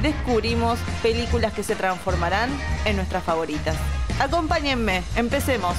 descubrimos 0.00 0.78
películas 1.02 1.52
que 1.52 1.62
se 1.62 1.76
transformarán 1.76 2.50
en 2.84 2.96
nuestras 2.96 3.22
favoritas. 3.24 3.76
Acompáñenme, 4.20 5.02
empecemos. 5.16 5.76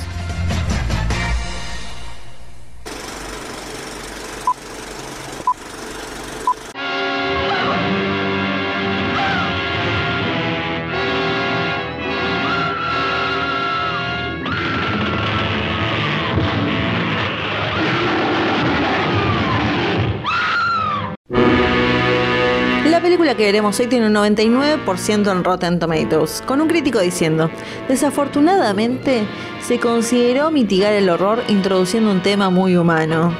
Película 23.14 23.38
que 23.38 23.46
veremos 23.46 23.80
hoy 23.80 23.86
tiene 23.86 24.08
un 24.08 24.14
99% 24.16 25.32
en 25.32 25.44
Rotten 25.44 25.78
Tomatoes, 25.78 26.42
con 26.48 26.62
un 26.62 26.68
crítico 26.68 27.00
diciendo, 27.00 27.48
desafortunadamente 27.88 29.22
se 29.62 29.80
consideró 29.80 30.50
mitigar 30.50 30.94
el 30.94 31.08
horror 31.08 31.44
introduciendo 31.48 32.10
un 32.10 32.24
tema 32.24 32.50
muy 32.50 32.76
humano. 32.76 33.38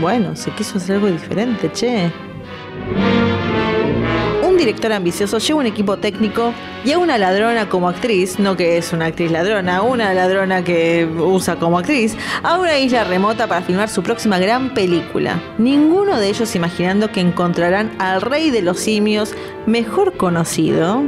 Bueno, 0.00 0.34
se 0.34 0.50
quiso 0.50 0.78
hacer 0.78 0.96
algo 0.96 1.06
diferente, 1.06 1.70
che. 1.70 2.10
Director 4.62 4.92
ambicioso 4.92 5.38
lleva 5.38 5.58
un 5.58 5.66
equipo 5.66 5.96
técnico 5.96 6.54
y 6.84 6.92
a 6.92 6.98
una 7.00 7.18
ladrona 7.18 7.68
como 7.68 7.88
actriz, 7.88 8.38
no 8.38 8.56
que 8.56 8.78
es 8.78 8.92
una 8.92 9.06
actriz 9.06 9.32
ladrona, 9.32 9.82
una 9.82 10.14
ladrona 10.14 10.62
que 10.62 11.04
usa 11.04 11.56
como 11.56 11.80
actriz, 11.80 12.16
a 12.44 12.60
una 12.60 12.78
isla 12.78 13.02
remota 13.02 13.48
para 13.48 13.62
filmar 13.62 13.88
su 13.88 14.04
próxima 14.04 14.38
gran 14.38 14.72
película. 14.72 15.42
Ninguno 15.58 16.16
de 16.20 16.28
ellos 16.28 16.54
imaginando 16.54 17.10
que 17.10 17.18
encontrarán 17.18 17.90
al 17.98 18.20
rey 18.20 18.52
de 18.52 18.62
los 18.62 18.78
simios, 18.78 19.34
mejor 19.66 20.16
conocido 20.16 21.02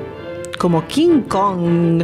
como 0.58 0.84
King 0.88 1.20
Kong. 1.20 2.02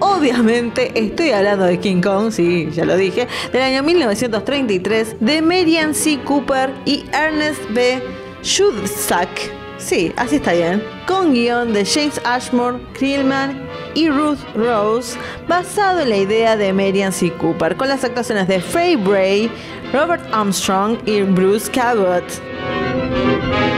Obviamente 0.00 0.92
estoy 0.94 1.30
hablando 1.30 1.64
de 1.64 1.80
King 1.80 2.02
Kong, 2.02 2.30
sí, 2.30 2.68
ya 2.72 2.84
lo 2.84 2.94
dije, 2.98 3.26
del 3.54 3.62
año 3.62 3.82
1933, 3.82 5.16
de 5.18 5.40
Marian 5.40 5.94
C. 5.94 6.18
Cooper 6.24 6.74
y 6.84 7.06
Ernest 7.10 7.62
B. 7.70 8.02
Schudsack. 8.42 9.63
Sí, 9.78 10.12
así 10.16 10.36
está 10.36 10.52
bien. 10.52 10.82
Con 11.06 11.34
guion 11.34 11.72
de 11.72 11.84
James 11.84 12.20
Ashmore, 12.24 12.78
Krillman 12.94 13.66
y 13.94 14.08
Ruth 14.08 14.38
Rose, 14.54 15.18
basado 15.48 16.00
en 16.00 16.10
la 16.10 16.16
idea 16.16 16.56
de 16.56 16.72
Marian 16.72 17.12
C. 17.12 17.32
Cooper, 17.32 17.76
con 17.76 17.88
las 17.88 18.04
actuaciones 18.04 18.48
de 18.48 18.60
Faye 18.60 18.96
Bray, 18.96 19.50
Robert 19.92 20.22
Armstrong 20.32 20.98
y 21.06 21.22
Bruce 21.22 21.70
Cabot. 21.70 22.24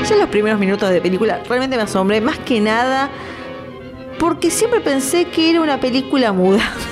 Ya 0.09 0.15
en 0.15 0.21
los 0.21 0.29
primeros 0.29 0.61
minutos 0.61 0.91
de 0.91 1.01
película 1.01 1.43
realmente 1.49 1.77
me 1.77 1.83
asombré, 1.83 2.21
más 2.21 2.39
que 2.39 2.61
nada 2.61 3.11
porque 4.19 4.51
siempre 4.51 4.81
pensé 4.81 5.27
que 5.27 5.51
era 5.51 5.61
una 5.61 5.79
película 5.79 6.33
muda. 6.33 6.63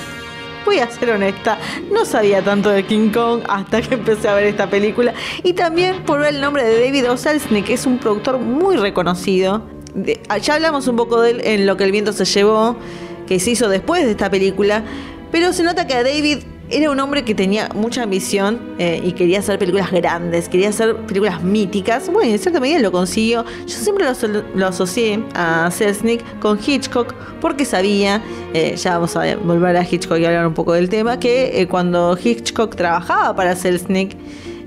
Voy 0.64 0.78
a 0.78 0.91
ser 0.91 1.10
honesta, 1.10 1.58
no 1.92 2.04
sabía 2.04 2.42
tanto 2.42 2.70
de 2.70 2.84
King 2.84 3.10
Kong 3.10 3.42
hasta 3.48 3.82
que 3.82 3.94
empecé 3.94 4.28
a 4.28 4.34
ver 4.34 4.44
esta 4.47 4.69
película. 4.69 5.12
Y 5.42 5.52
también 5.52 6.02
por 6.04 6.25
el 6.25 6.41
nombre 6.41 6.64
de 6.64 6.84
David 6.84 7.10
O. 7.10 7.16
Selznick, 7.16 7.66
que 7.66 7.75
es 7.75 7.84
un 7.86 7.98
productor 7.98 8.38
muy 8.38 8.76
reconocido. 8.76 9.62
De- 9.94 10.20
ya 10.41 10.54
hablamos 10.54 10.88
un 10.88 10.97
poco 10.97 11.20
de 11.20 11.30
él 11.32 11.41
en 11.44 11.66
Lo 11.66 11.76
que 11.76 11.84
el 11.84 11.92
viento 11.92 12.12
se 12.12 12.24
llevó, 12.24 12.76
que 13.26 13.38
se 13.41 13.50
hizo 13.50 13.69
después 13.69 14.04
de 14.04 14.12
esta 14.12 14.30
película. 14.30 14.82
Pero 15.30 15.53
se 15.53 15.62
nota 15.62 15.86
que 15.86 15.94
David 16.03 16.38
era 16.70 16.91
un 16.91 16.98
hombre 17.00 17.25
que 17.25 17.34
tenía 17.34 17.69
mucha 17.75 18.02
ambición 18.02 18.58
eh, 18.78 19.00
y 19.04 19.12
quería 19.12 19.41
hacer 19.41 19.58
películas 19.58 19.91
grandes, 19.91 20.48
quería 20.48 20.70
hacer 20.70 20.97
películas 20.97 21.42
míticas. 21.42 22.10
Bueno, 22.10 22.30
en 22.30 22.38
cierta 22.38 22.60
medida 22.60 22.78
lo 22.78 22.91
consiguió. 22.91 23.44
Yo 23.66 23.75
siempre 23.75 24.04
lo, 24.04 24.42
lo 24.54 24.66
asocié 24.66 25.22
a 25.34 25.70
Selznick 25.70 26.22
con 26.38 26.58
Hitchcock 26.64 27.14
porque 27.41 27.64
sabía, 27.64 28.22
eh, 28.54 28.76
ya 28.76 28.94
vamos 28.94 29.14
a 29.16 29.36
volver 29.36 29.76
a 29.76 29.82
Hitchcock 29.82 30.19
y 30.19 30.24
hablar 30.24 30.47
un 30.47 30.54
poco 30.54 30.72
del 30.72 30.88
tema, 30.88 31.19
que 31.19 31.60
eh, 31.60 31.69
cuando 31.69 32.16
Hitchcock 32.22 32.74
trabajaba 32.74 33.36
para 33.36 33.54
Selznick, 33.54 34.16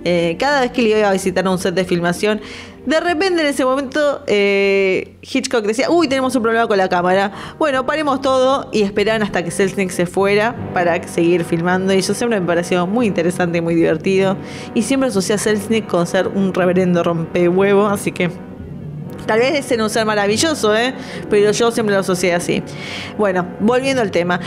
eh, 0.10 0.38
cada 0.40 0.62
vez 0.62 0.72
que 0.72 0.82
le 0.82 0.98
iba 0.98 1.10
a 1.10 1.12
visitar 1.12 1.46
un 1.46 1.58
set 1.58 1.76
de 1.76 1.84
filmación, 1.84 2.40
de 2.86 3.02
repente 3.02 3.42
en 3.42 3.48
ese 3.48 3.66
momento 3.66 4.24
eh, 4.26 5.18
Hitchcock 5.22 5.66
decía, 5.66 5.90
uy, 5.90 6.08
tenemos 6.08 6.34
un 6.34 6.44
problema 6.44 6.66
con 6.66 6.78
la 6.78 6.88
cámara. 6.88 7.34
Bueno, 7.60 7.86
paremos 7.86 8.22
todo 8.22 8.70
y 8.72 8.84
esperaban 8.84 9.22
hasta 9.22 9.44
que 9.44 9.52
Selznick 9.52 9.90
se 9.90 10.06
fuera 10.06 10.56
para 10.74 11.06
seguir 11.10 11.44
filmando. 11.44 11.94
Y 11.94 11.98
eso 11.98 12.14
siempre 12.14 12.40
me 12.40 12.48
pareció 12.48 12.88
muy 12.88 13.06
interesante 13.06 13.58
y 13.58 13.62
muy 13.62 13.76
divertido. 13.76 14.38
Y 14.74 14.84
siempre 14.84 15.10
asocié 15.10 15.36
a 15.36 15.40
Selznick 15.40 15.88
con 15.88 16.08
ser 16.08 16.30
un 16.30 16.54
reverendo 16.54 17.04
rompehuevo, 17.04 17.88
así 17.88 18.14
que 18.14 18.32
Tal 19.26 19.40
vez 19.40 19.56
ese 19.56 19.76
no 19.76 19.90
sea 19.90 20.06
maravilloso, 20.06 20.74
¿eh? 20.74 20.94
pero 21.30 21.52
yo 21.52 21.72
siempre 21.72 21.94
lo 21.94 22.00
asocié 22.00 22.34
así. 22.34 22.64
Bueno, 23.18 23.46
volviendo 23.60 24.02
al 24.02 24.10
tema. 24.10 24.40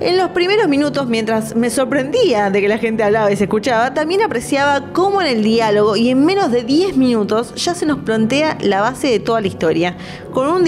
En 0.00 0.16
los 0.16 0.30
primeros 0.30 0.66
minutos, 0.66 1.06
mientras 1.08 1.54
me 1.54 1.68
sorprendía 1.68 2.48
de 2.48 2.62
que 2.62 2.68
la 2.68 2.78
gente 2.78 3.02
hablaba 3.02 3.30
y 3.30 3.36
se 3.36 3.44
escuchaba, 3.44 3.92
también 3.92 4.22
apreciaba 4.22 4.94
cómo 4.94 5.20
en 5.20 5.28
el 5.28 5.42
diálogo 5.42 5.94
y 5.94 6.08
en 6.08 6.24
menos 6.24 6.50
de 6.50 6.64
10 6.64 6.96
minutos 6.96 7.54
ya 7.54 7.74
se 7.74 7.84
nos 7.84 7.98
plantea 7.98 8.56
la 8.62 8.80
base 8.80 9.08
de 9.08 9.20
toda 9.20 9.42
la 9.42 9.48
historia, 9.48 9.98
con 10.32 10.48
un, 10.48 10.64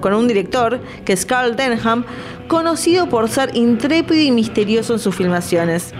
con 0.00 0.14
un 0.14 0.26
director 0.26 0.80
que 1.04 1.12
es 1.12 1.26
Carl 1.26 1.54
Denham, 1.54 2.06
conocido 2.48 3.10
por 3.10 3.28
ser 3.28 3.54
intrépido 3.54 4.22
y 4.22 4.30
misterioso 4.30 4.94
en 4.94 5.00
sus 5.00 5.14
filmaciones. 5.14 5.92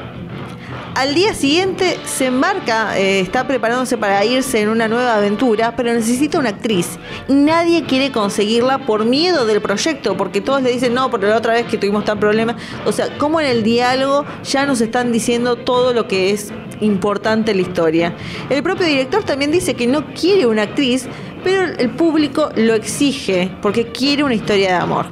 Al 0.95 1.15
día 1.15 1.33
siguiente 1.33 1.99
se 2.05 2.27
embarca, 2.27 2.99
eh, 2.99 3.21
está 3.21 3.47
preparándose 3.49 3.97
para 3.97 4.23
irse 4.27 4.61
en 4.61 4.69
una 4.69 4.89
nueva 4.89 5.15
aventura, 5.15 5.75
pero 5.75 5.91
necesita 5.95 6.39
una 6.39 6.51
actriz. 6.51 6.99
Y 7.29 7.33
nadie 7.33 7.85
quiere 7.85 8.13
conseguirla 8.13 8.85
por 8.85 9.07
miedo 9.07 9.47
del 9.47 9.63
proyecto, 9.63 10.19
porque 10.19 10.43
todos 10.43 10.63
le 10.63 10.71
dicen, 10.71 10.93
no, 10.93 11.11
por 11.11 11.23
la 11.23 11.35
otra 11.35 11.55
vez 11.55 11.65
que 11.65 11.79
tuvimos 11.79 12.05
tan 12.05 12.21
problema. 12.21 12.57
O 12.85 12.93
sea, 12.93 13.17
como 13.17 13.41
en 13.41 13.47
el 13.47 13.63
diálogo 13.63 14.27
ya 14.45 14.67
nos 14.67 14.83
están 14.83 15.13
diciendo 15.13 15.57
todo 15.57 15.95
lo 15.95 16.07
que 16.07 16.31
es 16.31 16.53
importante 16.81 17.53
en 17.53 17.57
la 17.57 17.63
historia. 17.63 18.15
El 18.51 18.63
propio 18.63 18.87
director 18.87 19.25
también 19.25 19.51
dice 19.51 19.73
que 19.73 19.87
no 19.87 20.13
quiere 20.13 20.45
una 20.45 20.63
actriz, 20.63 21.09
pero 21.43 21.73
el 21.73 21.89
público 21.89 22.51
lo 22.55 22.75
exige, 22.75 23.51
porque 23.63 23.87
quiere 23.93 24.25
una 24.25 24.35
historia 24.35 24.69
de 24.69 24.75
amor. 24.75 25.07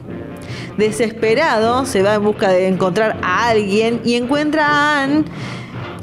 Desesperado, 0.77 1.87
se 1.87 2.03
va 2.03 2.15
en 2.15 2.25
busca 2.25 2.51
de 2.51 2.69
encontrar 2.69 3.19
a 3.23 3.49
alguien 3.49 4.03
y 4.05 4.15
encuentra 4.15 4.67
a 4.67 5.03
Anne, 5.03 5.25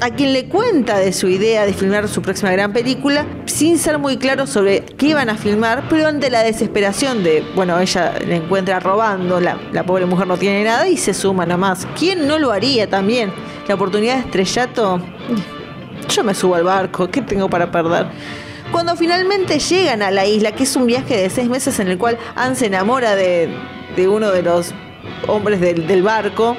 a 0.00 0.10
quien 0.10 0.32
le 0.32 0.46
cuenta 0.46 0.98
de 0.98 1.12
su 1.12 1.28
idea 1.28 1.66
de 1.66 1.72
filmar 1.72 2.08
su 2.08 2.22
próxima 2.22 2.52
gran 2.52 2.72
película, 2.72 3.26
sin 3.46 3.78
ser 3.78 3.98
muy 3.98 4.16
claro 4.16 4.46
sobre 4.46 4.84
qué 4.84 5.14
van 5.14 5.28
a 5.28 5.36
filmar, 5.36 5.84
pero 5.88 6.06
ante 6.06 6.30
la 6.30 6.42
desesperación 6.42 7.24
de, 7.24 7.44
bueno, 7.54 7.78
ella 7.80 8.14
le 8.26 8.36
encuentra 8.36 8.78
robando, 8.78 9.40
la, 9.40 9.58
pobre 9.84 10.06
mujer 10.06 10.26
no 10.26 10.36
tiene 10.36 10.64
nada 10.64 10.88
y 10.88 10.96
se 10.96 11.14
suma 11.14 11.46
nomás. 11.46 11.86
¿Quién 11.98 12.28
no 12.28 12.38
lo 12.38 12.52
haría 12.52 12.88
también? 12.88 13.32
La 13.66 13.74
oportunidad 13.74 14.14
de 14.16 14.20
estrellato, 14.20 15.00
yo 16.08 16.24
me 16.24 16.34
subo 16.34 16.54
al 16.54 16.64
barco, 16.64 17.10
¿qué 17.10 17.22
tengo 17.22 17.50
para 17.50 17.70
perder? 17.70 18.06
Cuando 18.70 18.94
finalmente 18.96 19.58
llegan 19.58 20.02
a 20.02 20.10
la 20.10 20.26
isla, 20.26 20.52
que 20.52 20.64
es 20.64 20.76
un 20.76 20.86
viaje 20.86 21.16
de 21.16 21.30
seis 21.30 21.48
meses 21.48 21.80
en 21.80 21.88
el 21.88 21.98
cual 21.98 22.18
Anne 22.36 22.54
se 22.54 22.66
enamora 22.66 23.16
de, 23.16 23.48
uno 24.08 24.30
de 24.30 24.42
los 24.42 24.72
hombres 25.26 25.60
del 25.60 26.02
barco, 26.02 26.56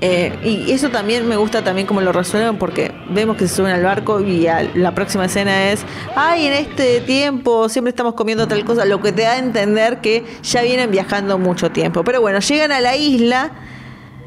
eh, 0.00 0.38
y 0.44 0.70
eso 0.72 0.90
también 0.90 1.26
me 1.26 1.36
gusta 1.36 1.64
también 1.64 1.86
como 1.86 2.02
lo 2.02 2.12
resuelven 2.12 2.58
porque 2.58 2.92
vemos 3.10 3.36
que 3.36 3.48
se 3.48 3.56
suben 3.56 3.72
al 3.72 3.82
barco 3.82 4.20
y 4.20 4.46
la 4.74 4.94
próxima 4.94 5.24
escena 5.24 5.70
es, 5.70 5.84
ay, 6.14 6.46
en 6.46 6.52
este 6.52 7.00
tiempo 7.00 7.68
siempre 7.68 7.90
estamos 7.90 8.14
comiendo 8.14 8.46
tal 8.46 8.64
cosa, 8.64 8.84
lo 8.84 9.00
que 9.00 9.12
te 9.12 9.22
da 9.22 9.32
a 9.32 9.38
entender 9.38 10.00
que 10.00 10.24
ya 10.42 10.62
vienen 10.62 10.90
viajando 10.90 11.38
mucho 11.38 11.70
tiempo. 11.70 12.04
Pero 12.04 12.20
bueno, 12.20 12.40
llegan 12.40 12.72
a 12.72 12.80
la 12.80 12.96
isla 12.96 13.52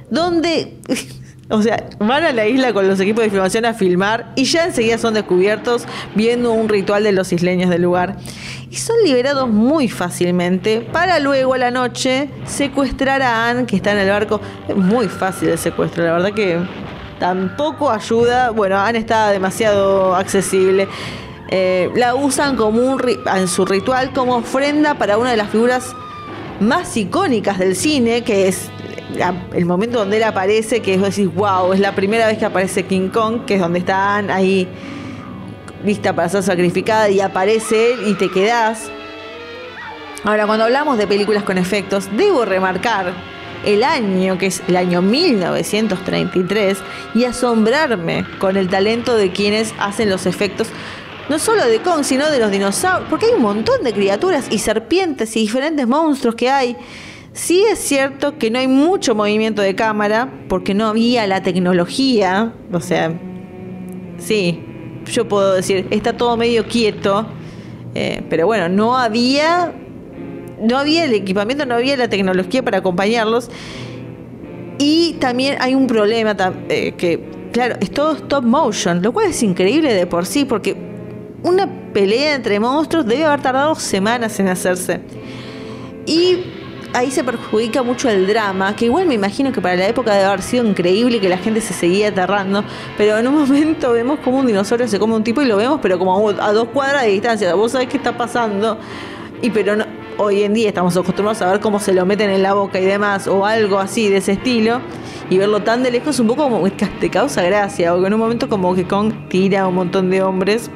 donde, 0.10 0.78
o 1.50 1.62
sea, 1.64 1.88
van 1.98 2.24
a 2.24 2.32
la 2.32 2.48
isla 2.48 2.74
con 2.74 2.88
los 2.88 3.00
equipos 3.00 3.24
de 3.24 3.32
filmación 3.32 3.66
a 3.66 3.74
filmar 3.74 4.32
y 4.36 4.44
ya 4.44 4.66
enseguida 4.66 5.00
son 5.00 5.16
descubiertos 5.16 5.86
viendo 6.14 6.52
un 6.52 6.70
ritual 6.70 7.04
de 7.04 7.12
los 7.12 7.34
isleños 7.34 7.72
del 7.72 7.82
lugar. 7.82 8.18
Y 8.70 8.76
son 8.76 8.96
liberados 9.04 9.50
muy 9.50 9.90
fácilmente 9.90 10.82
para 10.82 11.20
luego 11.20 11.56
a 11.56 11.58
la 11.58 11.72
noche 11.72 12.30
secuestrar 12.46 13.24
a 13.24 13.50
Anne 13.50 13.66
que 13.66 13.76
está 13.76 13.94
en 13.94 13.98
el 13.98 14.10
barco. 14.10 14.40
Es 14.68 14.76
muy 14.76 15.08
fácil 15.08 15.50
el 15.50 15.58
secuestro, 15.58 16.04
la 16.04 16.14
verdad 16.14 16.34
que 16.34 16.60
tampoco 17.20 17.90
ayuda. 17.90 18.52
Bueno, 18.52 18.78
Anne 18.78 19.00
está 19.00 19.32
demasiado 19.32 20.16
accesible. 20.16 20.88
eh, 21.50 21.90
la 21.96 22.14
usan 22.14 22.56
como 22.58 22.80
un 22.80 23.02
en 23.36 23.48
su 23.48 23.66
ritual 23.66 24.14
como 24.14 24.36
ofrenda 24.36 25.00
para 25.00 25.18
una 25.18 25.32
de 25.32 25.38
las 25.38 25.50
figuras 25.50 25.96
más 26.60 26.96
icónicas 26.96 27.58
del 27.58 27.76
cine, 27.76 28.24
que 28.24 28.48
es 28.48 28.70
el 29.54 29.66
momento 29.66 30.00
donde 30.00 30.18
él 30.18 30.24
aparece, 30.24 30.82
que 30.82 30.94
es 30.94 31.02
decir, 31.02 31.30
wow, 31.30 31.74
es 31.74 31.80
la 31.80 31.96
primera 31.96 32.28
vez 32.28 32.38
que 32.38 32.46
aparece 32.46 32.84
King 32.84 33.10
Kong, 33.10 33.46
que 33.46 33.56
es 33.56 33.62
donde 33.62 33.80
están 33.80 34.30
ahí 34.30 34.68
lista 35.84 36.14
para 36.14 36.30
ser 36.30 36.44
sacrificada 36.44 37.10
y 37.10 37.22
aparece 37.22 37.94
él 37.94 38.08
y 38.08 38.14
te 38.16 38.30
quedás. 38.30 38.90
Ahora, 40.24 40.46
cuando 40.46 40.66
hablamos 40.66 40.98
de 40.98 41.08
películas 41.08 41.44
con 41.44 41.58
efectos, 41.58 42.10
debo 42.18 42.44
remarcar 42.44 43.14
el 43.66 43.84
año, 43.84 44.38
que 44.38 44.48
es 44.48 44.62
el 44.68 44.76
año 44.76 45.02
1933, 45.02 46.78
y 47.16 47.26
asombrarme 47.26 48.26
con 48.38 48.58
el 48.58 48.70
talento 48.70 49.16
de 49.16 49.32
quienes 49.32 49.74
hacen 49.80 50.10
los 50.10 50.26
efectos, 50.26 50.68
no 51.30 51.40
solo 51.40 51.66
de 51.66 51.80
Kong, 51.80 52.04
sino 52.04 52.30
de 52.30 52.40
los 52.40 52.52
dinosaurios, 52.52 53.10
porque 53.10 53.28
hay 53.28 53.34
un 53.34 53.42
montón 53.42 53.84
de 53.84 53.94
criaturas 53.94 54.48
y 54.50 54.60
serpientes 54.60 55.36
y 55.36 55.42
diferentes 55.42 55.88
monstruos 55.88 56.36
que 56.36 56.50
hay. 56.50 56.76
Sí 57.40 57.64
es 57.72 57.80
cierto 57.80 58.38
que 58.38 58.52
no 58.52 58.60
hay 58.60 58.68
mucho 58.68 59.16
movimiento 59.16 59.62
de 59.62 59.74
cámara, 59.74 60.30
porque 60.50 60.74
no 60.74 60.88
había 60.88 61.26
la 61.26 61.42
tecnología, 61.42 62.54
o 62.70 62.82
sea, 62.82 63.18
sí, 64.18 64.62
yo 65.06 65.26
puedo 65.30 65.54
decir, 65.54 65.88
está 65.90 66.18
todo 66.18 66.36
medio 66.36 66.66
quieto, 66.66 67.26
eh, 67.96 68.24
pero 68.30 68.46
bueno, 68.46 68.68
no 68.68 68.98
había 68.98 69.74
no 70.62 70.78
había 70.78 71.06
el 71.06 71.14
equipamiento, 71.14 71.66
no 71.66 71.76
había 71.76 71.96
la 71.96 72.10
tecnología 72.10 72.62
para 72.62 72.80
acompañarlos. 72.80 73.50
Y 74.78 75.14
también 75.22 75.56
hay 75.62 75.76
un 75.76 75.88
problema 75.88 76.36
eh, 76.68 76.94
que, 76.98 77.24
claro, 77.54 77.78
es 77.80 77.90
todo 77.90 78.18
stop 78.18 78.44
motion, 78.44 79.02
lo 79.02 79.14
cual 79.14 79.28
es 79.28 79.42
increíble 79.44 79.94
de 79.94 80.06
por 80.06 80.26
sí, 80.26 80.44
porque 80.44 80.76
una 81.44 81.70
pelea 81.94 82.36
entre 82.36 82.60
monstruos 82.60 83.06
debe 83.06 83.24
haber 83.24 83.42
tardado 83.42 83.76
semanas 83.76 84.38
en 84.42 84.50
hacerse. 84.50 85.00
Y 86.06 86.59
ahí 86.94 87.12
se 87.12 87.24
perjudica 87.24 87.84
mucho 87.84 88.10
el 88.10 88.28
drama, 88.28 88.76
que 88.76 88.86
igual 88.86 89.06
me 89.06 89.14
imagino 89.14 89.52
que 89.52 89.62
para 89.62 89.76
la 89.76 89.88
época 89.88 90.14
debe 90.14 90.26
haber 90.26 90.42
sido 90.42 90.66
increíble 90.66 91.20
que 91.20 91.30
la 91.30 91.38
gente 91.38 91.62
se 91.62 91.74
seguía 91.74 92.10
aterrando, 92.10 92.64
pero 92.98 93.18
en 93.18 93.28
un 93.28 93.36
momento 93.48 93.92
vemos 93.92 94.20
como 94.20 94.40
un 94.40 94.48
dinosaurio 94.48 94.88
se 94.88 95.00
come 95.00 95.16
un 95.16 95.24
tipo 95.24 95.42
y 95.42 95.46
lo 95.46 95.58
vemos, 95.58 95.80
pero 95.82 96.00
como 96.00 96.30
a 96.30 96.54
dos 96.54 96.70
cuadras 96.70 97.04
de 97.04 97.10
distancia. 97.10 97.54
Vos 97.54 97.72
sabés 97.72 97.88
qué 97.88 97.98
está 97.98 98.18
pasando, 98.18 98.78
y 99.42 99.50
pero 99.50 99.76
no, 99.76 99.86
hoy 100.18 100.44
en 100.44 100.54
día 100.54 100.70
estamos 100.70 100.98
acostumbrados 100.98 101.42
a 101.42 101.52
ver 101.52 101.60
cómo 101.60 101.80
se 101.80 101.94
lo 101.94 102.06
meten 102.06 102.30
en 102.30 102.44
la 102.44 102.54
boca 102.54 102.80
y 102.80 102.86
demás, 102.86 103.28
o 103.28 103.46
algo 103.46 103.80
así 103.80 104.10
de 104.10 104.18
ese 104.18 104.34
estilo, 104.34 104.82
y 105.30 105.38
verlo 105.38 105.62
tan 105.62 105.84
de 105.84 105.92
lejos 105.92 106.20
un 106.20 106.28
poco 106.28 106.44
como 106.44 106.64
que 106.64 106.86
te 106.86 107.10
causa 107.10 107.44
gracia, 107.44 107.96
o 107.96 108.02
que 108.02 108.08
en 108.08 108.14
un 108.14 108.20
momento 108.20 108.50
como 108.50 108.74
que 108.74 108.86
Kong 108.86 109.14
tira 109.30 109.62
a 109.62 109.68
un 109.68 109.76
montón 109.76 110.10
de 110.10 110.24
hombres 110.24 110.72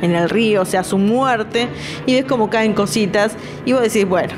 en 0.00 0.16
el 0.16 0.28
río, 0.28 0.62
o 0.62 0.64
sea, 0.64 0.82
su 0.82 0.98
muerte, 0.98 1.68
y 2.06 2.14
ves 2.14 2.24
como 2.24 2.50
caen 2.50 2.72
cositas, 2.72 3.36
y 3.64 3.72
vos 3.72 3.82
decís, 3.82 4.08
bueno, 4.08 4.32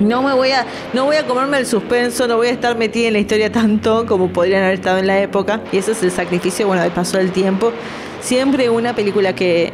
no 0.00 0.22
me 0.22 0.32
voy 0.32 0.50
a, 0.50 0.66
no 0.92 1.04
voy 1.04 1.16
a 1.16 1.26
comerme 1.26 1.58
el 1.58 1.66
suspenso, 1.66 2.26
no 2.26 2.36
voy 2.36 2.48
a 2.48 2.50
estar 2.50 2.76
metida 2.76 3.08
en 3.08 3.14
la 3.14 3.18
historia 3.18 3.50
tanto 3.52 4.06
como 4.06 4.28
podrían 4.28 4.62
haber 4.62 4.74
estado 4.74 4.98
en 4.98 5.06
la 5.06 5.20
época, 5.20 5.60
y 5.72 5.78
ese 5.78 5.92
es 5.92 6.02
el 6.02 6.10
sacrificio, 6.10 6.66
bueno, 6.66 6.82
del 6.82 6.92
paso 6.92 7.18
del 7.18 7.32
tiempo. 7.32 7.72
Siempre 8.20 8.68
una 8.68 8.94
película 8.94 9.34
que, 9.34 9.72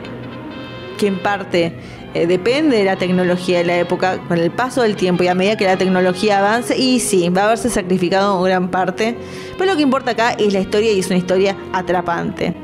que 0.99 1.07
en 1.07 1.19
parte 1.19 1.73
eh, 2.15 2.27
depende 2.27 2.77
de 2.77 2.85
la 2.85 2.97
tecnología 2.97 3.59
de 3.59 3.65
la 3.65 3.79
época, 3.79 4.19
con 4.29 4.39
el 4.39 4.51
paso 4.51 4.83
del 4.83 4.97
tiempo 4.97 5.25
y 5.25 5.29
a 5.29 5.35
medida 5.35 5.57
que 5.57 5.65
la 5.65 5.77
tecnología 5.77 6.39
avance, 6.39 6.77
y 6.77 7.01
sí, 7.01 7.29
va 7.31 7.43
a 7.43 7.45
haberse 7.47 7.71
sacrificado 7.71 8.41
gran 8.43 8.71
parte, 8.71 9.17
pero 9.59 9.73
lo 9.73 9.77
que 9.77 9.83
importa 9.83 10.13
acá 10.13 10.33
es 10.33 10.53
la 10.53 10.61
historia 10.61 10.93
y 10.93 11.01
es 11.01 11.07
una 11.07 11.17
historia 11.17 11.57
atrapante. 11.73 12.55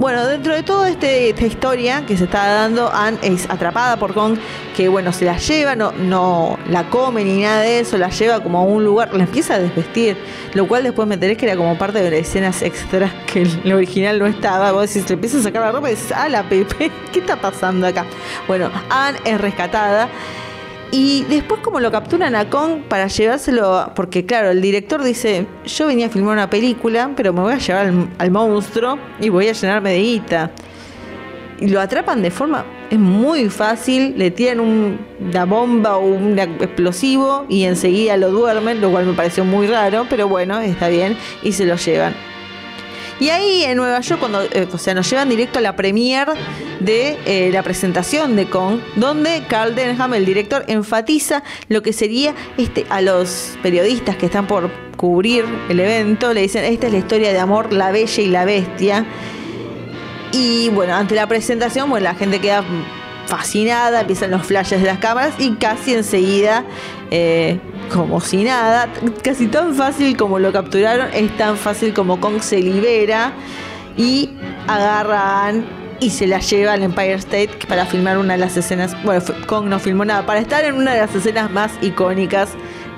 Bueno, 0.00 0.26
dentro 0.26 0.54
de 0.54 0.62
toda 0.62 0.88
este, 0.88 1.28
esta 1.28 1.44
historia 1.44 2.06
que 2.06 2.16
se 2.16 2.24
está 2.24 2.46
dando, 2.46 2.90
Anne 2.90 3.18
es 3.20 3.44
atrapada 3.50 3.98
por 3.98 4.14
Kong, 4.14 4.38
que 4.74 4.88
bueno, 4.88 5.12
se 5.12 5.26
la 5.26 5.36
lleva, 5.36 5.76
no, 5.76 5.92
no 5.92 6.58
la 6.70 6.88
come 6.88 7.22
ni 7.22 7.42
nada 7.42 7.60
de 7.60 7.80
eso, 7.80 7.98
la 7.98 8.08
lleva 8.08 8.40
como 8.40 8.60
a 8.60 8.62
un 8.62 8.82
lugar, 8.82 9.12
la 9.12 9.24
empieza 9.24 9.56
a 9.56 9.58
desvestir, 9.58 10.16
lo 10.54 10.66
cual 10.66 10.84
después 10.84 11.06
me 11.06 11.16
enteré 11.16 11.36
que 11.36 11.44
era 11.44 11.54
como 11.54 11.76
parte 11.76 12.02
de 12.02 12.10
las 12.10 12.20
escenas 12.20 12.62
extras 12.62 13.12
que 13.30 13.42
el 13.42 13.72
original 13.74 14.18
no 14.18 14.24
estaba. 14.24 14.72
Vos 14.72 14.88
decís, 14.88 15.06
le 15.06 15.16
empieza 15.16 15.36
a 15.36 15.42
sacar 15.42 15.60
la 15.60 15.72
ropa 15.72 15.90
y 15.90 15.96
dices, 15.96 16.12
ah, 16.16 16.30
la 16.30 16.48
Pepe, 16.48 16.90
¿qué 17.12 17.18
está 17.18 17.36
pasando 17.36 17.86
acá? 17.86 18.06
Bueno, 18.48 18.70
Anne 18.88 19.18
es 19.26 19.38
rescatada 19.38 20.08
y 20.92 21.24
después 21.28 21.60
como 21.60 21.78
lo 21.78 21.92
capturan 21.92 22.34
a 22.34 22.50
Kong 22.50 22.82
para 22.88 23.06
llevárselo, 23.06 23.92
porque 23.94 24.26
claro, 24.26 24.50
el 24.50 24.60
director 24.60 25.02
dice, 25.02 25.46
yo 25.64 25.86
venía 25.86 26.06
a 26.06 26.08
filmar 26.08 26.32
una 26.34 26.50
película, 26.50 27.12
pero 27.16 27.32
me 27.32 27.40
voy 27.40 27.52
a 27.54 27.58
llevar 27.58 27.92
al, 28.18 28.30
monstruo 28.30 28.98
y 29.20 29.28
voy 29.28 29.48
a 29.48 29.52
llenarme 29.52 29.92
de 29.92 30.00
guita. 30.00 30.50
Y 31.60 31.68
lo 31.68 31.80
atrapan 31.80 32.22
de 32.22 32.30
forma, 32.30 32.64
es 32.90 32.98
muy 32.98 33.50
fácil, 33.50 34.14
le 34.16 34.30
tiran 34.30 34.60
una 34.60 35.44
bomba 35.44 35.98
o 35.98 36.06
un 36.06 36.38
explosivo 36.38 37.44
y 37.48 37.64
enseguida 37.64 38.16
lo 38.16 38.30
duermen, 38.30 38.80
lo 38.80 38.90
cual 38.90 39.06
me 39.06 39.12
pareció 39.12 39.44
muy 39.44 39.66
raro, 39.66 40.06
pero 40.08 40.26
bueno, 40.26 40.58
está 40.58 40.88
bien, 40.88 41.16
y 41.42 41.52
se 41.52 41.66
lo 41.66 41.76
llevan. 41.76 42.29
Y 43.20 43.28
ahí 43.28 43.64
en 43.64 43.76
Nueva 43.76 44.00
York, 44.00 44.18
cuando, 44.18 44.42
eh, 44.42 44.66
o 44.72 44.78
sea, 44.78 44.94
nos 44.94 45.08
llevan 45.10 45.28
directo 45.28 45.58
a 45.58 45.62
la 45.62 45.76
premiere 45.76 46.32
de 46.80 47.18
eh, 47.26 47.50
la 47.52 47.62
presentación 47.62 48.34
de 48.34 48.48
Kong, 48.48 48.80
donde 48.96 49.44
Carl 49.46 49.74
Denham, 49.74 50.14
el 50.14 50.24
director, 50.24 50.64
enfatiza 50.68 51.42
lo 51.68 51.82
que 51.82 51.92
sería 51.92 52.34
este 52.56 52.86
a 52.88 53.02
los 53.02 53.58
periodistas 53.62 54.16
que 54.16 54.24
están 54.26 54.46
por 54.46 54.70
cubrir 54.96 55.44
el 55.68 55.80
evento, 55.80 56.32
le 56.32 56.40
dicen, 56.40 56.64
esta 56.64 56.86
es 56.86 56.92
la 56.92 56.98
historia 56.98 57.32
de 57.32 57.38
amor, 57.38 57.74
la 57.74 57.92
bella 57.92 58.22
y 58.22 58.28
la 58.28 58.46
bestia. 58.46 59.04
Y 60.32 60.70
bueno, 60.70 60.94
ante 60.94 61.14
la 61.14 61.26
presentación, 61.26 61.90
bueno, 61.90 62.04
la 62.04 62.14
gente 62.14 62.40
queda 62.40 62.64
fascinada, 63.26 64.00
empiezan 64.00 64.30
los 64.30 64.46
flashes 64.46 64.80
de 64.80 64.86
las 64.86 64.98
cámaras 64.98 65.34
y 65.38 65.52
casi 65.56 65.92
enseguida 65.92 66.64
eh, 67.10 67.60
como 67.92 68.20
si 68.20 68.44
nada, 68.44 68.88
casi 69.22 69.46
tan 69.46 69.74
fácil 69.74 70.16
como 70.16 70.38
lo 70.38 70.52
capturaron, 70.52 71.08
es 71.12 71.36
tan 71.36 71.56
fácil 71.56 71.92
como 71.92 72.20
Kong 72.20 72.40
se 72.40 72.60
libera 72.60 73.32
y 73.96 74.30
agarran 74.66 75.64
y 76.00 76.10
se 76.10 76.26
la 76.26 76.38
lleva 76.38 76.72
al 76.72 76.82
Empire 76.82 77.14
State 77.14 77.50
para 77.68 77.84
filmar 77.84 78.16
una 78.18 78.34
de 78.34 78.38
las 78.38 78.56
escenas, 78.56 78.96
bueno, 79.04 79.22
Kong 79.46 79.66
no 79.66 79.78
filmó 79.78 80.04
nada, 80.04 80.24
para 80.24 80.40
estar 80.40 80.64
en 80.64 80.76
una 80.76 80.94
de 80.94 81.00
las 81.00 81.14
escenas 81.14 81.50
más 81.50 81.72
icónicas 81.82 82.50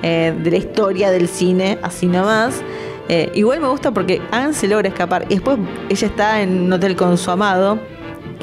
eh, 0.02 0.34
de 0.42 0.50
la 0.50 0.56
historia 0.56 1.10
del 1.10 1.28
cine, 1.28 1.78
así 1.82 2.06
nomás. 2.06 2.62
Eh, 3.08 3.30
igual 3.34 3.60
me 3.60 3.68
gusta 3.68 3.90
porque 3.90 4.22
Anne 4.30 4.54
se 4.54 4.68
logra 4.68 4.88
escapar 4.88 5.24
y 5.28 5.34
después 5.34 5.58
ella 5.88 6.06
está 6.06 6.40
en 6.40 6.62
un 6.62 6.72
hotel 6.72 6.94
con 6.94 7.18
su 7.18 7.30
amado 7.30 7.78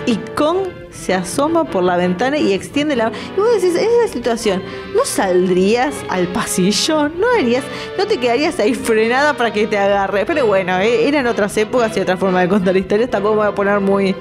y 0.06 0.18
Kong 0.36 0.58
se 0.92 1.14
asoma 1.14 1.66
por 1.66 1.84
la 1.84 1.98
ventana 1.98 2.38
y 2.38 2.54
extiende 2.54 2.96
la 2.96 3.12
y 3.36 3.40
vos 3.40 3.62
decís, 3.62 3.76
esa 3.76 4.12
situación, 4.12 4.62
¿no 4.96 5.06
saldrías 5.06 5.96
al 6.10 6.28
pasillo? 6.28 7.10
¿No 7.10 7.28
harías, 7.38 7.64
no 7.98 8.06
te 8.06 8.18
quedarías 8.18 8.60
ahí 8.60 8.74
frenada 8.74 9.34
para 9.34 9.54
que 9.54 9.68
te 9.68 9.78
agarre? 9.78 10.26
Pero 10.26 10.46
bueno, 10.46 10.78
eh, 10.80 11.08
eran 11.08 11.28
otras 11.28 11.56
épocas 11.58 11.96
y 11.98 12.00
otra 12.00 12.18
forma 12.18 12.42
de 12.42 12.50
contar 12.50 12.76
historias, 12.76 13.10
tampoco 13.10 13.36
me 13.36 13.42
voy 13.42 13.50
a 13.50 13.56
poner 13.56 13.80
muy, 13.80 14.16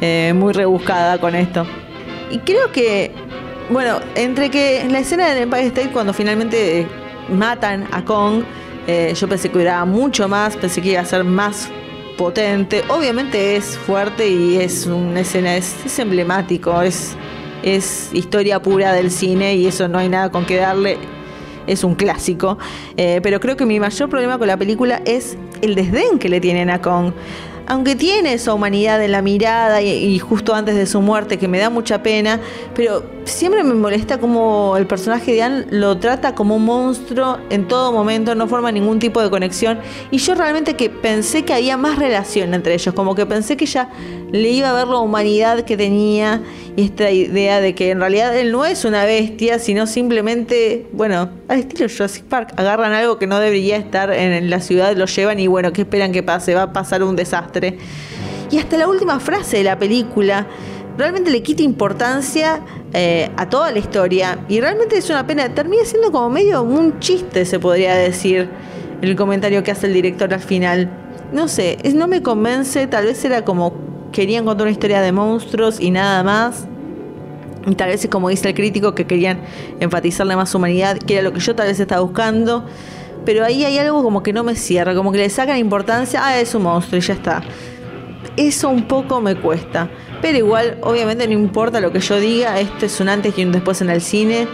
eh, 0.00 0.32
muy 0.34 0.52
rebuscada 0.52 1.18
con 1.18 1.34
esto. 1.34 1.66
Y 2.30 2.38
creo 2.38 2.70
que, 2.72 3.12
bueno, 3.70 4.00
entre 4.14 4.50
que 4.50 4.86
la 4.90 5.00
escena 5.00 5.28
del 5.28 5.44
Empire 5.44 5.66
State 5.66 5.90
cuando 5.90 6.12
finalmente 6.12 6.86
matan 7.28 7.86
a 7.92 8.04
Kong, 8.04 8.42
eh, 8.86 9.12
yo 9.14 9.28
pensé 9.28 9.50
que 9.50 9.56
hubiera 9.56 9.84
mucho 9.84 10.28
más, 10.28 10.56
pensé 10.56 10.80
que 10.80 10.92
iba 10.92 11.00
a 11.00 11.04
ser 11.04 11.24
más 11.24 11.70
potente. 12.18 12.82
Obviamente 12.88 13.56
es 13.56 13.78
fuerte 13.78 14.28
y 14.28 14.58
es 14.58 14.84
una 14.86 15.20
escena, 15.20 15.56
es, 15.56 15.98
emblemático, 15.98 16.82
es, 16.82 17.16
es 17.62 18.10
historia 18.12 18.60
pura 18.60 18.92
del 18.92 19.10
cine 19.10 19.54
y 19.54 19.66
eso 19.66 19.88
no 19.88 19.98
hay 19.98 20.10
nada 20.10 20.30
con 20.30 20.44
que 20.44 20.56
darle. 20.56 20.98
Es 21.66 21.84
un 21.84 21.94
clásico. 21.94 22.58
Eh, 22.96 23.20
pero 23.22 23.40
creo 23.40 23.56
que 23.56 23.64
mi 23.64 23.78
mayor 23.78 24.10
problema 24.10 24.36
con 24.36 24.48
la 24.48 24.56
película 24.56 25.00
es 25.06 25.38
el 25.62 25.74
desdén 25.74 26.18
que 26.18 26.28
le 26.28 26.40
tienen 26.40 26.70
a 26.70 26.82
Kong 26.82 27.12
aunque 27.68 27.94
tiene 27.96 28.32
esa 28.32 28.54
humanidad 28.54 29.02
en 29.04 29.12
la 29.12 29.20
mirada 29.20 29.82
y, 29.82 30.18
justo 30.18 30.54
antes 30.54 30.74
de 30.74 30.86
su 30.86 31.02
muerte, 31.02 31.36
que 31.36 31.48
me 31.48 31.58
da 31.58 31.68
mucha 31.68 32.02
pena, 32.02 32.40
pero 32.74 33.04
siempre 33.24 33.62
me 33.62 33.74
molesta 33.74 34.18
como 34.18 34.76
el 34.78 34.86
personaje 34.86 35.32
de 35.32 35.42
Anne 35.42 35.66
lo 35.70 35.98
trata 35.98 36.34
como 36.34 36.56
un 36.56 36.64
monstruo 36.64 37.38
en 37.50 37.68
todo 37.68 37.92
momento, 37.92 38.34
no 38.34 38.48
forma 38.48 38.72
ningún 38.72 38.98
tipo 38.98 39.20
de 39.20 39.28
conexión. 39.28 39.78
Y 40.10 40.16
yo 40.16 40.34
realmente 40.34 40.76
que 40.76 40.88
pensé 40.88 41.44
que 41.44 41.52
había 41.52 41.76
más 41.76 41.98
relación 41.98 42.54
entre 42.54 42.72
ellos, 42.72 42.94
como 42.94 43.14
que 43.14 43.26
pensé 43.26 43.58
que 43.58 43.66
ya 43.66 43.90
le 44.32 44.48
iba 44.48 44.70
a 44.70 44.72
ver 44.72 44.88
la 44.88 44.98
humanidad 44.98 45.60
que 45.62 45.76
tenía 45.76 46.42
y 46.76 46.84
esta 46.84 47.10
idea 47.10 47.60
de 47.60 47.74
que 47.74 47.90
en 47.90 48.00
realidad 48.00 48.36
él 48.36 48.50
no 48.50 48.64
es 48.64 48.84
una 48.86 49.04
bestia, 49.04 49.58
sino 49.58 49.86
simplemente, 49.86 50.86
bueno, 50.92 51.30
al 51.48 51.58
estilo 51.58 51.88
Jurassic 51.88 52.24
Park, 52.24 52.54
agarran 52.56 52.92
algo 52.92 53.18
que 53.18 53.26
no 53.26 53.40
debería 53.40 53.76
estar 53.76 54.12
en 54.12 54.48
la 54.48 54.60
ciudad, 54.60 54.96
lo 54.96 55.06
llevan 55.06 55.38
y 55.38 55.48
bueno, 55.48 55.72
¿qué 55.72 55.82
esperan 55.82 56.12
que 56.12 56.22
pase? 56.22 56.54
Va 56.54 56.62
a 56.62 56.72
pasar 56.72 57.02
un 57.02 57.16
desastre. 57.16 57.57
Y 58.50 58.58
hasta 58.58 58.76
la 58.76 58.88
última 58.88 59.20
frase 59.20 59.58
de 59.58 59.64
la 59.64 59.78
película 59.78 60.46
realmente 60.96 61.30
le 61.30 61.42
quita 61.42 61.62
importancia 61.62 62.60
eh, 62.92 63.30
a 63.36 63.48
toda 63.48 63.70
la 63.70 63.78
historia 63.78 64.38
y 64.48 64.60
realmente 64.60 64.96
es 64.96 65.08
una 65.10 65.26
pena, 65.26 65.54
termina 65.54 65.84
siendo 65.84 66.10
como 66.10 66.30
medio 66.30 66.62
un 66.62 66.98
chiste, 66.98 67.44
se 67.44 67.60
podría 67.60 67.94
decir, 67.94 68.48
el 69.02 69.14
comentario 69.14 69.62
que 69.62 69.70
hace 69.70 69.86
el 69.86 69.92
director 69.92 70.32
al 70.32 70.40
final. 70.40 70.90
No 71.32 71.46
sé, 71.46 71.78
no 71.94 72.08
me 72.08 72.22
convence, 72.22 72.86
tal 72.86 73.04
vez 73.04 73.24
era 73.24 73.44
como 73.44 73.74
querían 74.12 74.44
contar 74.44 74.66
una 74.66 74.72
historia 74.72 75.00
de 75.00 75.12
monstruos 75.12 75.80
y 75.80 75.90
nada 75.90 76.22
más. 76.22 76.66
Y 77.66 77.74
tal 77.74 77.90
vez 77.90 78.02
es 78.02 78.10
como 78.10 78.30
dice 78.30 78.48
el 78.48 78.54
crítico 78.54 78.94
que 78.94 79.06
querían 79.06 79.40
enfatizarle 79.80 80.34
más 80.36 80.54
humanidad, 80.54 80.98
que 80.98 81.14
era 81.14 81.22
lo 81.22 81.32
que 81.32 81.40
yo 81.40 81.54
tal 81.54 81.68
vez 81.68 81.78
estaba 81.78 82.00
buscando. 82.00 82.64
Pero 83.24 83.44
ahí 83.44 83.64
hay 83.64 83.78
algo 83.78 84.02
como 84.02 84.22
que 84.22 84.32
no 84.32 84.44
me 84.44 84.54
cierra, 84.54 84.94
como 84.94 85.12
que 85.12 85.18
le 85.18 85.30
sacan 85.30 85.58
importancia, 85.58 86.20
ah, 86.24 86.38
es 86.38 86.54
un 86.54 86.62
monstruo 86.62 86.98
y 86.98 87.00
ya 87.02 87.14
está. 87.14 87.42
Eso 88.36 88.68
un 88.68 88.88
poco 88.88 89.20
me 89.20 89.36
cuesta. 89.36 89.90
Pero 90.22 90.38
igual, 90.38 90.78
obviamente 90.82 91.26
no 91.26 91.34
importa 91.34 91.80
lo 91.80 91.92
que 91.92 92.00
yo 92.00 92.18
diga, 92.18 92.58
este 92.58 92.86
es 92.86 93.00
un 93.00 93.08
antes 93.08 93.36
y 93.38 93.44
un 93.44 93.52
después 93.52 93.80
en 93.80 93.90
el 93.90 94.00
cine 94.00 94.48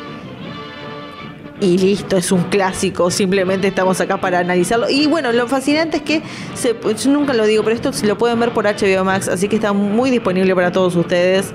y 1.61 1.79
listo, 1.79 2.17
es 2.17 2.33
un 2.33 2.43
clásico, 2.45 3.11
simplemente 3.11 3.69
estamos 3.69 4.01
acá 4.01 4.21
para 4.21 4.41
analizarlo. 4.41 4.89
Y 4.91 5.07
bueno, 5.07 5.33
lo 5.33 5.47
fascinante 5.47 5.99
es 5.99 6.03
que, 6.03 6.23
yo 6.63 7.11
nunca 7.11 7.33
lo 7.33 7.47
digo, 7.47 7.63
pero 7.63 7.75
esto 7.77 7.93
se 7.93 8.07
lo 8.07 8.19
pueden 8.19 8.39
ver 8.41 8.53
por 8.53 8.65
HBO 8.65 9.05
Max, 9.05 9.29
así 9.29 9.49
que 9.49 9.57
está 9.57 9.73
muy 9.73 10.11
disponible 10.11 10.55
para 10.55 10.73
todos 10.73 10.97
ustedes 10.97 11.53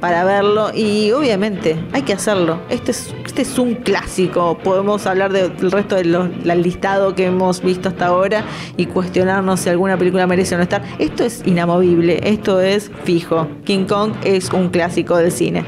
para 0.00 0.24
verlo 0.24 0.70
y 0.74 1.12
obviamente 1.12 1.76
hay 1.92 2.02
que 2.02 2.14
hacerlo. 2.14 2.60
Este 2.70 2.90
es, 2.90 3.14
este 3.24 3.42
es 3.42 3.58
un 3.58 3.74
clásico. 3.74 4.58
Podemos 4.58 5.06
hablar 5.06 5.32
del 5.32 5.70
resto 5.70 5.96
del 5.96 6.62
listado 6.62 7.14
que 7.14 7.26
hemos 7.26 7.62
visto 7.62 7.90
hasta 7.90 8.06
ahora 8.06 8.44
y 8.76 8.86
cuestionarnos 8.86 9.60
si 9.60 9.68
alguna 9.68 9.96
película 9.96 10.26
merece 10.26 10.54
o 10.54 10.58
no 10.58 10.64
estar. 10.64 10.82
Esto 10.98 11.24
es 11.24 11.42
inamovible, 11.46 12.20
esto 12.22 12.60
es 12.60 12.90
fijo. 13.04 13.46
King 13.64 13.84
Kong 13.84 14.12
es 14.24 14.50
un 14.50 14.70
clásico 14.70 15.16
del 15.16 15.30
cine. 15.30 15.64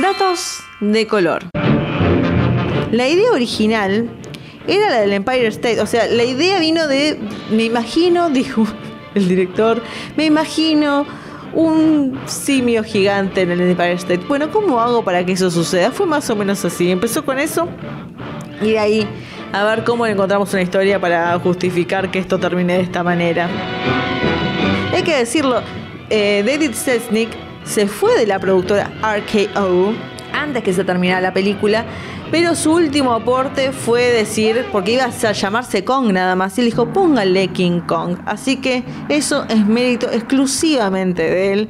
Datos 0.00 0.60
de 0.80 1.06
color. 1.06 1.42
La 2.92 3.08
idea 3.08 3.30
original 3.32 4.10
era 4.66 4.90
la 4.90 5.00
del 5.00 5.12
Empire 5.12 5.46
State. 5.48 5.80
O 5.80 5.86
sea, 5.86 6.06
la 6.06 6.24
idea 6.24 6.58
vino 6.60 6.86
de, 6.86 7.18
me 7.50 7.64
imagino, 7.64 8.30
dijo 8.30 8.66
el 9.14 9.28
director, 9.28 9.82
me 10.16 10.24
imagino 10.24 11.06
un 11.54 12.20
simio 12.26 12.82
gigante 12.82 13.42
en 13.42 13.50
el 13.50 13.60
Empire 13.60 13.92
State. 13.92 14.24
Bueno, 14.28 14.50
¿cómo 14.50 14.80
hago 14.80 15.04
para 15.04 15.24
que 15.24 15.32
eso 15.32 15.50
suceda? 15.50 15.90
Fue 15.90 16.06
más 16.06 16.28
o 16.30 16.36
menos 16.36 16.64
así. 16.64 16.90
Empezó 16.90 17.24
con 17.24 17.38
eso 17.38 17.68
y 18.60 18.72
de 18.72 18.78
ahí 18.78 19.08
a 19.52 19.64
ver 19.64 19.84
cómo 19.84 20.06
encontramos 20.06 20.52
una 20.52 20.62
historia 20.62 21.00
para 21.00 21.38
justificar 21.38 22.10
que 22.10 22.18
esto 22.18 22.38
termine 22.38 22.74
de 22.74 22.82
esta 22.82 23.02
manera. 23.02 23.48
Hay 24.94 25.02
que 25.02 25.16
decirlo, 25.16 25.62
eh, 26.10 26.42
David 26.46 26.72
Selznick 26.72 27.30
se 27.64 27.86
fue 27.86 28.16
de 28.18 28.26
la 28.26 28.38
productora 28.38 28.90
RKO 29.02 29.92
antes 30.32 30.62
que 30.62 30.72
se 30.72 30.84
terminara 30.84 31.20
la 31.20 31.32
película 31.32 31.84
pero 32.32 32.54
su 32.54 32.72
último 32.72 33.12
aporte 33.12 33.72
fue 33.72 34.04
decir, 34.10 34.64
porque 34.72 34.92
iba 34.92 35.04
a 35.04 35.32
llamarse 35.32 35.84
Kong 35.84 36.12
nada 36.12 36.34
más, 36.34 36.58
y 36.58 36.62
dijo, 36.62 36.86
póngale 36.86 37.48
King 37.48 37.80
Kong. 37.86 38.16
Así 38.24 38.56
que 38.56 38.84
eso 39.10 39.44
es 39.50 39.66
mérito 39.66 40.10
exclusivamente 40.10 41.22
de 41.22 41.52
él. 41.52 41.68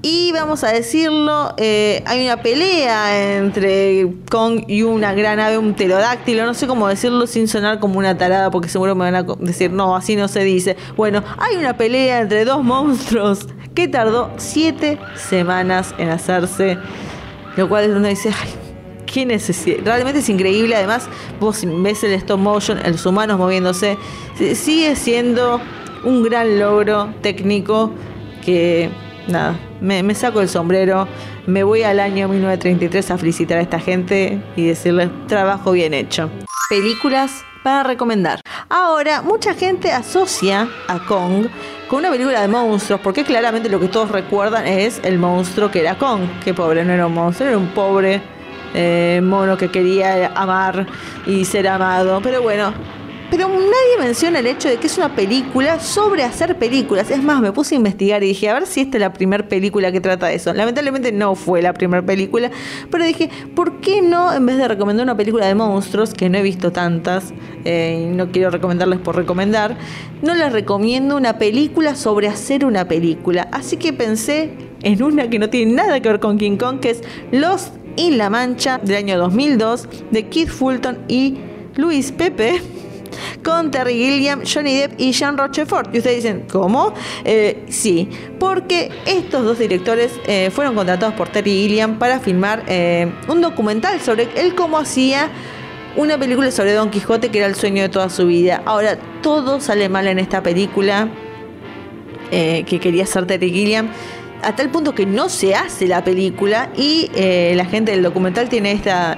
Y 0.00 0.32
vamos 0.32 0.64
a 0.64 0.72
decirlo, 0.72 1.52
eh, 1.58 2.02
hay 2.06 2.24
una 2.24 2.38
pelea 2.38 3.36
entre 3.36 4.10
Kong 4.30 4.64
y 4.66 4.82
una 4.82 5.12
gran 5.12 5.38
ave, 5.38 5.58
un 5.58 5.74
pterodáctilo, 5.74 6.46
no 6.46 6.54
sé 6.54 6.66
cómo 6.66 6.88
decirlo 6.88 7.26
sin 7.26 7.46
sonar 7.46 7.78
como 7.78 7.98
una 7.98 8.16
tarada, 8.16 8.50
porque 8.50 8.70
seguro 8.70 8.94
me 8.94 9.10
van 9.10 9.14
a 9.14 9.22
decir, 9.40 9.70
no, 9.70 9.94
así 9.94 10.16
no 10.16 10.26
se 10.26 10.42
dice. 10.42 10.74
Bueno, 10.96 11.22
hay 11.36 11.56
una 11.56 11.76
pelea 11.76 12.20
entre 12.20 12.46
dos 12.46 12.64
monstruos 12.64 13.46
que 13.74 13.88
tardó 13.88 14.30
siete 14.38 14.98
semanas 15.16 15.94
en 15.98 16.08
hacerse, 16.08 16.78
lo 17.56 17.68
cual 17.68 17.94
uno 17.94 18.08
dice, 18.08 18.30
ay, 18.30 18.61
Realmente 19.84 20.20
es 20.20 20.28
increíble. 20.28 20.74
Además, 20.74 21.08
vos 21.38 21.62
ves 21.64 22.02
el 22.04 22.12
stop 22.12 22.38
motion, 22.38 22.78
los 22.84 23.04
humanos 23.04 23.38
moviéndose. 23.38 23.98
Sigue 24.54 24.96
siendo 24.96 25.60
un 26.04 26.22
gran 26.22 26.58
logro 26.58 27.14
técnico 27.20 27.92
que, 28.44 28.90
nada, 29.28 29.58
me, 29.80 30.14
saco 30.14 30.40
el 30.40 30.48
sombrero. 30.48 31.06
Me 31.46 31.62
voy 31.62 31.82
al 31.82 32.00
año 32.00 32.28
1933 32.28 33.10
a 33.10 33.18
felicitar 33.18 33.58
a 33.58 33.60
esta 33.60 33.80
gente 33.80 34.40
y 34.56 34.66
decirles 34.66 35.10
trabajo 35.26 35.72
bien 35.72 35.92
hecho. 35.92 36.30
Películas 36.70 37.44
para 37.62 37.82
recomendar. 37.82 38.40
Ahora, 38.68 39.22
mucha 39.22 39.54
gente 39.54 39.92
asocia 39.92 40.68
a 40.88 40.98
Kong 41.06 41.46
con 41.88 42.00
una 42.00 42.10
película 42.10 42.40
de 42.40 42.48
monstruos, 42.48 43.00
porque 43.00 43.24
claramente 43.24 43.68
lo 43.68 43.78
que 43.78 43.88
todos 43.88 44.10
recuerdan 44.10 44.66
es 44.66 45.00
el 45.04 45.18
monstruo 45.18 45.70
que 45.70 45.80
era 45.80 45.96
Kong. 45.96 46.22
Que 46.42 46.54
pobre, 46.54 46.84
no 46.84 46.92
era 46.92 47.06
un 47.06 47.14
monstruo, 47.14 47.48
era 47.48 47.58
un 47.58 47.68
pobre 47.68 48.22
eh, 48.74 49.20
mono 49.22 49.56
que 49.56 49.68
quería 49.70 50.32
amar 50.34 50.86
y 51.26 51.44
ser 51.44 51.68
amado. 51.68 52.20
Pero 52.22 52.42
bueno, 52.42 52.72
pero 53.32 53.48
nadie 53.48 53.96
menciona 53.98 54.40
el 54.40 54.46
hecho 54.46 54.68
de 54.68 54.76
que 54.76 54.88
es 54.88 54.98
una 54.98 55.16
película 55.16 55.80
sobre 55.80 56.22
hacer 56.22 56.58
películas. 56.58 57.10
Es 57.10 57.22
más, 57.22 57.40
me 57.40 57.50
puse 57.50 57.74
a 57.74 57.78
investigar 57.78 58.22
y 58.22 58.26
dije, 58.26 58.50
a 58.50 58.52
ver 58.52 58.66
si 58.66 58.82
esta 58.82 58.98
es 58.98 59.00
la 59.00 59.14
primera 59.14 59.48
película 59.48 59.90
que 59.90 60.02
trata 60.02 60.26
de 60.26 60.34
eso. 60.34 60.52
Lamentablemente 60.52 61.12
no 61.12 61.34
fue 61.34 61.62
la 61.62 61.72
primera 61.72 62.04
película, 62.04 62.50
pero 62.90 63.06
dije, 63.06 63.30
¿por 63.54 63.80
qué 63.80 64.02
no, 64.02 64.34
en 64.34 64.44
vez 64.44 64.58
de 64.58 64.68
recomendar 64.68 65.04
una 65.04 65.16
película 65.16 65.46
de 65.46 65.54
monstruos, 65.54 66.12
que 66.12 66.28
no 66.28 66.36
he 66.36 66.42
visto 66.42 66.72
tantas, 66.72 67.32
eh, 67.64 68.06
y 68.06 68.14
no 68.14 68.30
quiero 68.30 68.50
recomendarles 68.50 68.98
por 68.98 69.16
recomendar, 69.16 69.78
no 70.20 70.34
les 70.34 70.52
recomiendo 70.52 71.16
una 71.16 71.38
película 71.38 71.94
sobre 71.94 72.28
hacer 72.28 72.66
una 72.66 72.86
película? 72.86 73.48
Así 73.50 73.78
que 73.78 73.94
pensé 73.94 74.50
en 74.82 75.02
una 75.02 75.30
que 75.30 75.38
no 75.38 75.48
tiene 75.48 75.72
nada 75.72 76.00
que 76.00 76.08
ver 76.10 76.20
con 76.20 76.36
King 76.36 76.58
Kong, 76.58 76.80
que 76.80 76.90
es 76.90 77.02
Los 77.30 77.72
y 77.96 78.10
La 78.12 78.30
Mancha 78.30 78.78
del 78.78 78.96
año 78.96 79.18
2002 79.18 79.88
de 80.10 80.28
Keith 80.28 80.48
Fulton 80.48 80.98
y 81.08 81.38
Luis 81.76 82.12
Pepe 82.12 82.60
con 83.42 83.70
Terry 83.70 83.94
Gilliam, 83.94 84.42
Johnny 84.44 84.76
Depp 84.76 84.94
y 84.98 85.12
Jean 85.12 85.36
Rochefort. 85.36 85.94
Y 85.94 85.98
ustedes 85.98 86.22
dicen, 86.22 86.44
¿cómo? 86.50 86.92
Eh, 87.24 87.64
sí, 87.68 88.08
porque 88.38 88.90
estos 89.06 89.44
dos 89.44 89.58
directores 89.58 90.12
eh, 90.26 90.50
fueron 90.52 90.74
contratados 90.74 91.14
por 91.14 91.28
Terry 91.28 91.50
Gilliam 91.50 91.98
para 91.98 92.20
filmar 92.20 92.64
eh, 92.68 93.10
un 93.28 93.40
documental 93.40 94.00
sobre 94.00 94.28
él 94.36 94.54
cómo 94.54 94.78
hacía 94.78 95.30
una 95.96 96.16
película 96.18 96.50
sobre 96.50 96.72
Don 96.72 96.90
Quijote 96.90 97.28
que 97.28 97.38
era 97.38 97.46
el 97.46 97.54
sueño 97.54 97.82
de 97.82 97.88
toda 97.88 98.08
su 98.08 98.26
vida. 98.26 98.62
Ahora, 98.64 98.98
todo 99.22 99.60
sale 99.60 99.88
mal 99.88 100.06
en 100.06 100.18
esta 100.18 100.42
película 100.42 101.08
que 102.30 102.80
quería 102.80 103.02
hacer 103.02 103.26
Terry 103.26 103.50
Gilliam 103.50 103.90
a 104.42 104.54
tal 104.56 104.70
punto 104.70 104.94
que 104.94 105.06
no 105.06 105.28
se 105.28 105.54
hace 105.54 105.86
la 105.86 106.04
película 106.04 106.70
y 106.76 107.10
eh, 107.14 107.52
la 107.56 107.64
gente 107.64 107.92
del 107.92 108.02
documental 108.02 108.48
tiene 108.48 108.72
esta, 108.72 109.16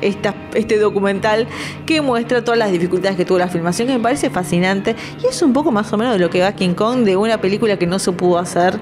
esta, 0.00 0.34
este 0.54 0.78
documental 0.78 1.46
que 1.86 2.00
muestra 2.00 2.42
todas 2.42 2.58
las 2.58 2.70
dificultades 2.70 3.16
que 3.16 3.24
tuvo 3.24 3.38
la 3.38 3.48
filmación, 3.48 3.88
que 3.88 3.94
me 3.94 4.02
parece 4.02 4.30
fascinante 4.30 4.96
y 5.22 5.26
es 5.26 5.40
un 5.42 5.52
poco 5.52 5.70
más 5.70 5.92
o 5.92 5.96
menos 5.96 6.14
de 6.14 6.18
lo 6.18 6.30
que 6.30 6.40
va 6.40 6.52
King 6.52 6.74
Kong, 6.74 7.04
de 7.04 7.16
una 7.16 7.40
película 7.40 7.78
que 7.78 7.86
no 7.86 7.98
se 7.98 8.12
pudo 8.12 8.38
hacer. 8.38 8.78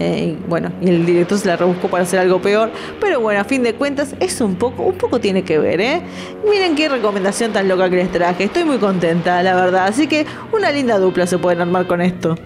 Eh, 0.00 0.36
bueno, 0.48 0.70
y 0.80 0.90
el 0.90 1.04
director 1.04 1.36
se 1.38 1.48
la 1.48 1.56
rebuscó 1.56 1.88
para 1.88 2.04
hacer 2.04 2.20
algo 2.20 2.40
peor, 2.40 2.70
pero 3.00 3.20
bueno, 3.20 3.40
a 3.40 3.44
fin 3.44 3.64
de 3.64 3.74
cuentas 3.74 4.14
es 4.20 4.40
un 4.40 4.54
poco, 4.54 4.84
un 4.84 4.96
poco 4.96 5.18
tiene 5.18 5.42
que 5.42 5.58
ver, 5.58 5.80
¿eh? 5.80 6.02
Miren 6.48 6.76
qué 6.76 6.88
recomendación 6.88 7.52
tan 7.52 7.66
loca 7.66 7.90
que 7.90 7.96
les 7.96 8.12
traje, 8.12 8.44
estoy 8.44 8.62
muy 8.62 8.78
contenta, 8.78 9.42
la 9.42 9.56
verdad, 9.56 9.88
así 9.88 10.06
que 10.06 10.24
una 10.52 10.70
linda 10.70 11.00
dupla 11.00 11.26
se 11.26 11.36
pueden 11.38 11.62
armar 11.62 11.88
con 11.88 12.00
esto. 12.00 12.36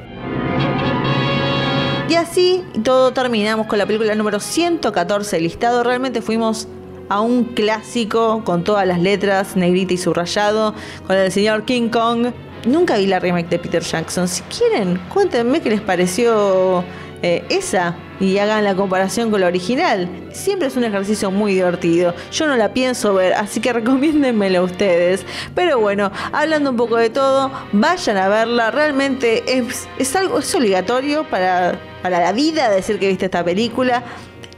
Y 2.12 2.14
así 2.14 2.62
todo 2.84 3.14
terminamos 3.14 3.66
con 3.66 3.78
la 3.78 3.86
película 3.86 4.14
número 4.14 4.38
114 4.38 5.40
listado. 5.40 5.82
Realmente 5.82 6.20
fuimos 6.20 6.68
a 7.08 7.22
un 7.22 7.44
clásico 7.44 8.44
con 8.44 8.64
todas 8.64 8.86
las 8.86 9.00
letras, 9.00 9.56
negrita 9.56 9.94
y 9.94 9.96
subrayado, 9.96 10.74
con 11.06 11.16
el 11.16 11.32
señor 11.32 11.64
King 11.64 11.88
Kong. 11.88 12.26
Nunca 12.66 12.98
vi 12.98 13.06
la 13.06 13.18
remake 13.18 13.48
de 13.48 13.58
Peter 13.58 13.82
Jackson. 13.82 14.28
Si 14.28 14.42
quieren, 14.42 15.00
cuéntenme 15.08 15.62
qué 15.62 15.70
les 15.70 15.80
pareció 15.80 16.84
eh, 17.22 17.46
esa 17.48 17.96
y 18.20 18.36
hagan 18.36 18.64
la 18.64 18.74
comparación 18.74 19.30
con 19.30 19.40
la 19.40 19.46
original. 19.46 20.06
Siempre 20.32 20.68
es 20.68 20.76
un 20.76 20.84
ejercicio 20.84 21.30
muy 21.30 21.54
divertido. 21.54 22.14
Yo 22.30 22.46
no 22.46 22.56
la 22.56 22.74
pienso 22.74 23.14
ver, 23.14 23.32
así 23.32 23.58
que 23.58 23.72
recomiéndenmelo 23.72 24.58
a 24.58 24.62
ustedes. 24.64 25.24
Pero 25.54 25.80
bueno, 25.80 26.12
hablando 26.30 26.72
un 26.72 26.76
poco 26.76 26.98
de 26.98 27.08
todo, 27.08 27.50
vayan 27.72 28.18
a 28.18 28.28
verla. 28.28 28.70
Realmente 28.70 29.56
es, 29.56 29.88
es 29.98 30.14
algo, 30.14 30.40
es 30.40 30.54
obligatorio 30.54 31.26
para 31.30 31.78
para 32.02 32.20
la 32.20 32.32
vida 32.32 32.68
decir 32.70 32.98
que 32.98 33.08
viste 33.08 33.26
esta 33.26 33.44
película. 33.44 34.02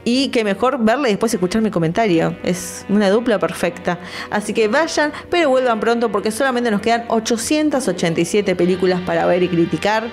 Y 0.07 0.27
que 0.27 0.43
mejor 0.43 0.77
verla 0.83 1.07
y 1.07 1.13
después 1.13 1.33
escuchar 1.33 1.63
mi 1.63 1.71
comentario. 1.71 2.35
Es 2.43 2.85
una 2.89 3.09
dupla 3.09 3.39
perfecta. 3.39 3.97
Así 4.29 4.53
que 4.53 4.67
vayan, 4.67 5.11
pero 5.31 5.49
vuelvan 5.49 5.79
pronto 5.79 6.11
porque 6.11 6.29
solamente 6.29 6.69
nos 6.69 6.81
quedan 6.81 7.05
887 7.07 8.55
películas 8.55 9.01
para 9.01 9.25
ver 9.25 9.41
y 9.41 9.47
criticar. 9.47 10.03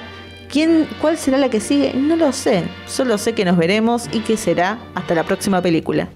¿Quién, 0.50 0.88
¿Cuál 1.00 1.18
será 1.18 1.36
la 1.36 1.50
que 1.50 1.60
sigue? 1.60 1.92
No 1.94 2.16
lo 2.16 2.32
sé. 2.32 2.64
Solo 2.86 3.18
sé 3.18 3.34
que 3.34 3.44
nos 3.44 3.58
veremos 3.58 4.08
y 4.12 4.20
que 4.20 4.38
será 4.38 4.78
hasta 4.94 5.14
la 5.14 5.24
próxima 5.24 5.60
película. 5.60 6.08